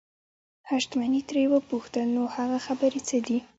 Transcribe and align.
حشمتي 0.69 1.21
ترې 1.29 1.43
وپوښتل 1.49 2.07
نو 2.15 2.23
هغه 2.35 2.57
خبرې 2.67 2.99
څه 3.07 3.17
دي. 3.27 3.37